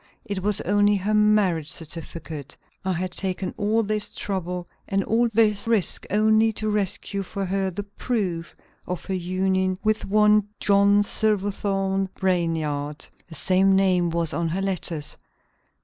it 0.25 0.41
was 0.41 0.61
only 0.61 0.95
her 0.95 1.13
marriage 1.13 1.69
certificate; 1.71 2.57
I 2.83 2.93
had 2.93 3.11
taken 3.11 3.53
all 3.55 3.83
this 3.83 4.15
trouble 4.15 4.65
and 4.87 5.03
all 5.03 5.27
this 5.27 5.67
risk, 5.67 6.07
only 6.09 6.51
to 6.53 6.71
rescue 6.71 7.21
for 7.21 7.45
her 7.45 7.69
the 7.69 7.83
proof 7.83 8.55
of 8.87 9.05
her 9.05 9.13
union 9.13 9.77
with 9.83 10.03
one 10.05 10.47
John 10.59 11.03
Silverthorn 11.03 12.09
Brainard. 12.15 13.05
The 13.29 13.35
same 13.35 13.75
name 13.75 14.09
was 14.09 14.33
on 14.33 14.47
her 14.47 14.61
letters. 14.63 15.17